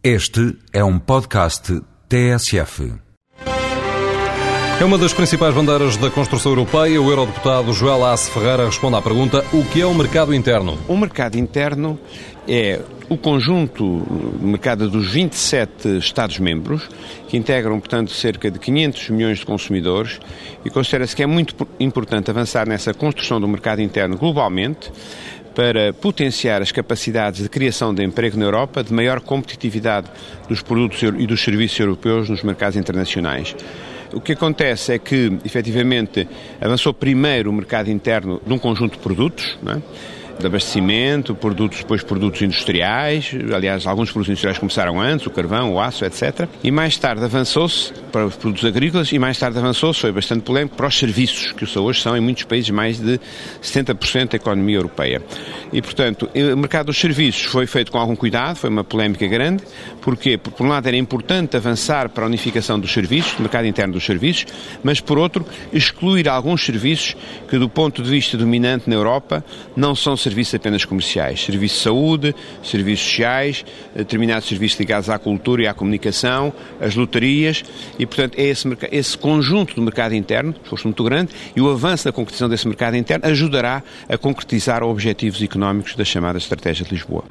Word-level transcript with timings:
Este 0.00 0.56
é 0.72 0.84
um 0.84 0.96
podcast 0.96 1.82
TSF. 2.08 2.94
É 4.80 4.84
uma 4.84 4.96
das 4.96 5.12
principais 5.12 5.52
bandeiras 5.52 5.96
da 5.96 6.08
construção 6.08 6.52
europeia. 6.52 7.02
O 7.02 7.10
eurodeputado 7.10 7.72
Joel 7.72 8.06
Ace 8.12 8.30
Ferreira 8.30 8.64
responde 8.64 8.94
à 8.94 9.02
pergunta: 9.02 9.44
o 9.52 9.64
que 9.64 9.80
é 9.80 9.86
o 9.86 9.92
mercado 9.92 10.32
interno? 10.32 10.78
O 10.86 10.96
mercado 10.96 11.36
interno 11.36 11.98
é 12.46 12.80
o 13.08 13.16
conjunto 13.16 14.00
do 14.38 14.46
mercado 14.46 14.88
dos 14.88 15.12
27 15.12 15.98
Estados-membros, 15.98 16.88
que 17.26 17.36
integram, 17.36 17.80
portanto, 17.80 18.12
cerca 18.12 18.50
de 18.50 18.58
500 18.60 19.10
milhões 19.10 19.38
de 19.38 19.46
consumidores, 19.46 20.20
e 20.64 20.70
considera-se 20.70 21.16
que 21.16 21.24
é 21.24 21.26
muito 21.26 21.56
importante 21.80 22.30
avançar 22.30 22.68
nessa 22.68 22.94
construção 22.94 23.40
do 23.40 23.48
mercado 23.48 23.82
interno 23.82 24.16
globalmente 24.16 24.92
para 25.58 25.92
potenciar 25.92 26.62
as 26.62 26.70
capacidades 26.70 27.42
de 27.42 27.48
criação 27.48 27.92
de 27.92 28.04
emprego 28.04 28.38
na 28.38 28.44
Europa, 28.44 28.84
de 28.84 28.94
maior 28.94 29.18
competitividade 29.18 30.06
dos 30.48 30.62
produtos 30.62 31.02
e 31.02 31.26
dos 31.26 31.42
serviços 31.42 31.80
europeus 31.80 32.28
nos 32.28 32.44
mercados 32.44 32.76
internacionais. 32.76 33.56
O 34.12 34.20
que 34.20 34.34
acontece 34.34 34.92
é 34.92 35.00
que, 35.00 35.36
efetivamente, 35.44 36.28
avançou 36.60 36.94
primeiro 36.94 37.50
o 37.50 37.52
mercado 37.52 37.90
interno 37.90 38.40
de 38.46 38.52
um 38.52 38.56
conjunto 38.56 38.92
de 38.92 38.98
produtos, 39.00 39.58
não 39.60 39.72
é? 39.72 39.82
de 40.38 40.46
abastecimento, 40.46 41.34
produtos, 41.34 41.78
depois 41.78 42.04
produtos 42.04 42.40
industriais, 42.40 43.34
aliás, 43.52 43.84
alguns 43.84 44.12
produtos 44.12 44.28
industriais 44.28 44.58
começaram 44.58 45.00
antes, 45.00 45.26
o 45.26 45.30
carvão, 45.30 45.74
o 45.74 45.80
aço, 45.80 46.04
etc. 46.04 46.48
E 46.62 46.70
mais 46.70 46.96
tarde 46.96 47.24
avançou-se 47.24 47.92
para 48.08 48.26
os 48.26 48.36
produtos 48.36 48.64
agrícolas 48.64 49.12
e 49.12 49.18
mais 49.18 49.38
tarde 49.38 49.58
avançou-se, 49.58 50.00
foi 50.00 50.12
bastante 50.12 50.42
polémico, 50.42 50.76
para 50.76 50.86
os 50.86 50.98
serviços, 50.98 51.52
que 51.52 51.78
hoje 51.78 52.00
são 52.00 52.16
em 52.16 52.20
muitos 52.20 52.44
países 52.44 52.70
mais 52.70 52.98
de 52.98 53.20
70% 53.62 54.30
da 54.30 54.36
economia 54.36 54.76
europeia. 54.76 55.22
E, 55.72 55.80
portanto, 55.82 56.28
o 56.34 56.56
mercado 56.56 56.86
dos 56.86 56.98
serviços 56.98 57.44
foi 57.44 57.66
feito 57.66 57.92
com 57.92 57.98
algum 57.98 58.16
cuidado, 58.16 58.56
foi 58.56 58.70
uma 58.70 58.84
polémica 58.84 59.26
grande. 59.26 59.62
Porquê? 60.00 60.38
Porque, 60.38 60.56
por 60.56 60.66
um 60.66 60.70
lado, 60.70 60.86
era 60.86 60.96
importante 60.96 61.56
avançar 61.56 62.08
para 62.08 62.24
a 62.24 62.26
unificação 62.26 62.78
dos 62.80 62.92
serviços, 62.92 63.34
do 63.34 63.42
mercado 63.42 63.66
interno 63.66 63.94
dos 63.94 64.04
serviços, 64.04 64.46
mas, 64.82 65.00
por 65.00 65.18
outro, 65.18 65.44
excluir 65.72 66.28
alguns 66.28 66.64
serviços 66.64 67.16
que, 67.48 67.58
do 67.58 67.68
ponto 67.68 68.02
de 68.02 68.10
vista 68.10 68.36
dominante 68.36 68.88
na 68.88 68.96
Europa, 68.96 69.44
não 69.76 69.94
são 69.94 70.16
serviços 70.16 70.54
apenas 70.54 70.84
comerciais, 70.84 71.44
serviços 71.44 71.78
de 71.78 71.84
saúde, 71.84 72.34
serviços 72.62 73.06
sociais, 73.06 73.64
determinados 73.94 74.48
serviços 74.48 74.78
ligados 74.78 75.10
à 75.10 75.18
cultura 75.18 75.62
e 75.62 75.66
à 75.66 75.74
comunicação, 75.74 76.52
as 76.80 76.94
lotarias, 76.94 77.64
e 77.98 78.06
portanto 78.06 78.38
é 78.38 78.42
esse, 78.42 78.68
esse 78.92 79.18
conjunto 79.18 79.74
do 79.74 79.82
mercado 79.82 80.14
interno, 80.14 80.54
esforço 80.62 80.86
muito 80.86 81.02
grande, 81.04 81.32
e 81.54 81.60
o 81.60 81.70
avanço 81.70 82.04
da 82.04 82.12
concretização 82.12 82.48
desse 82.48 82.66
mercado 82.66 82.96
interno 82.96 83.26
ajudará 83.26 83.82
a 84.08 84.16
concretizar 84.16 84.82
objetivos 84.82 85.42
económicos 85.42 85.94
da 85.94 86.04
chamada 86.04 86.38
Estratégia 86.38 86.84
de 86.84 86.92
Lisboa. 86.92 87.24